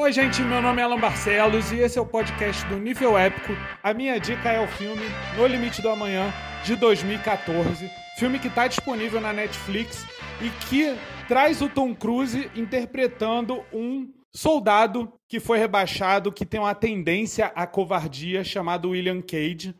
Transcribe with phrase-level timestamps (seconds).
[0.00, 3.52] Oi, gente, meu nome é Alan Barcelos e esse é o podcast do Nível Épico.
[3.82, 5.02] A minha dica é o filme
[5.36, 6.32] No Limite do Amanhã,
[6.64, 7.90] de 2014.
[8.16, 10.06] Filme que está disponível na Netflix
[10.40, 16.76] e que traz o Tom Cruise interpretando um soldado que foi rebaixado, que tem uma
[16.76, 19.74] tendência à covardia, chamado William Cage,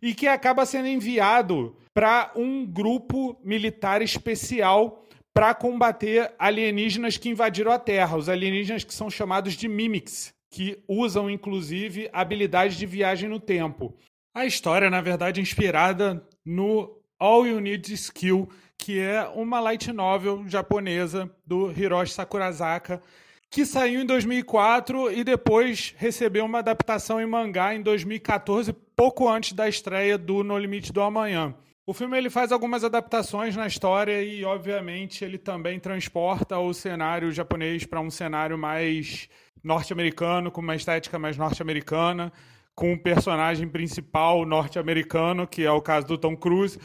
[0.00, 5.05] e que acaba sendo enviado para um grupo militar especial
[5.36, 10.82] para combater alienígenas que invadiram a Terra, os alienígenas que são chamados de Mimics, que
[10.88, 13.94] usam inclusive habilidades de viagem no tempo.
[14.34, 19.92] A história, na verdade, é inspirada no All You Need Skill, que é uma light
[19.92, 23.02] novel japonesa do Hiroshi Sakurazaka,
[23.50, 29.52] que saiu em 2004 e depois recebeu uma adaptação em mangá em 2014, pouco antes
[29.52, 31.54] da estreia do No Limite do Amanhã.
[31.88, 37.30] O filme ele faz algumas adaptações na história e, obviamente, ele também transporta o cenário
[37.30, 39.28] japonês para um cenário mais
[39.62, 42.32] norte-americano, com uma estética mais norte-americana,
[42.74, 46.76] com um personagem principal norte-americano, que é o caso do Tom Cruise,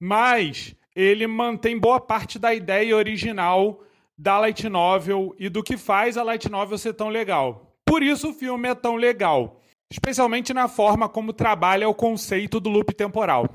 [0.00, 3.82] mas ele mantém boa parte da ideia original
[4.16, 7.76] da light novel e do que faz a light novel ser tão legal.
[7.84, 9.60] Por isso o filme é tão legal,
[9.92, 13.46] especialmente na forma como trabalha o conceito do loop temporal.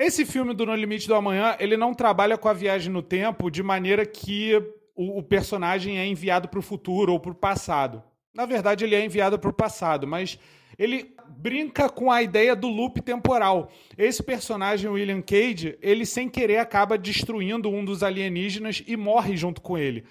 [0.00, 3.50] Esse filme do No Limite do Amanhã, ele não trabalha com a viagem no tempo
[3.50, 4.56] de maneira que
[4.96, 8.02] o, o personagem é enviado para o futuro ou para o passado.
[8.32, 10.38] Na verdade, ele é enviado para o passado, mas
[10.78, 13.70] ele brinca com a ideia do loop temporal.
[13.98, 19.60] Esse personagem, William Cage, ele sem querer acaba destruindo um dos alienígenas e morre junto
[19.60, 20.06] com ele.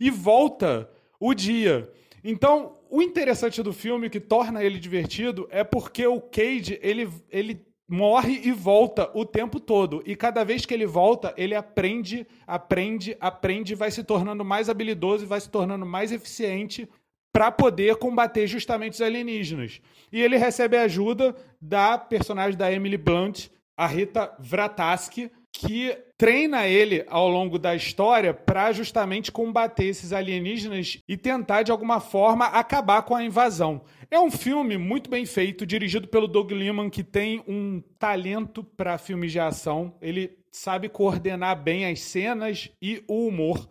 [0.00, 0.88] E volta
[1.20, 1.92] o dia.
[2.24, 7.60] Então, o interessante do filme, que torna ele divertido, é porque o Cage, ele, ele
[7.94, 10.02] morre e volta o tempo todo.
[10.04, 15.24] E cada vez que ele volta, ele aprende, aprende, aprende, vai se tornando mais habilidoso
[15.24, 16.88] e vai se tornando mais eficiente
[17.32, 19.80] para poder combater justamente os alienígenas.
[20.12, 26.66] E ele recebe a ajuda da personagem da Emily Blunt, a Rita Vrataski, que treina
[26.66, 32.46] ele ao longo da história para justamente combater esses alienígenas e tentar de alguma forma
[32.46, 33.82] acabar com a invasão.
[34.10, 38.98] É um filme muito bem feito, dirigido pelo Doug Liman, que tem um talento para
[38.98, 39.94] filmes de ação.
[40.02, 43.68] Ele sabe coordenar bem as cenas e o humor.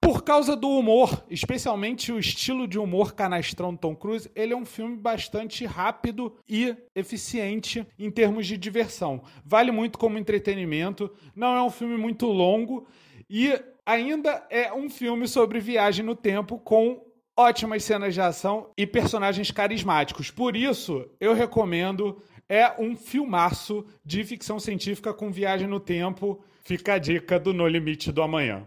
[0.00, 4.56] Por causa do humor, especialmente o estilo de humor canastrão do Tom Cruise, ele é
[4.56, 9.22] um filme bastante rápido e eficiente em termos de diversão.
[9.44, 12.86] Vale muito como entretenimento, não é um filme muito longo
[13.28, 13.52] e
[13.84, 17.04] ainda é um filme sobre viagem no tempo com
[17.36, 20.30] ótimas cenas de ação e personagens carismáticos.
[20.30, 22.20] Por isso, eu recomendo.
[22.50, 26.42] É um filmaço de ficção científica com viagem no tempo.
[26.62, 28.66] Fica a dica do No Limite do Amanhã.